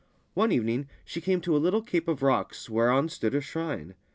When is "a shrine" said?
3.35-3.93